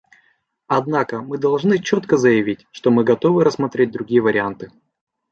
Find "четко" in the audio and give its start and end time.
1.77-2.17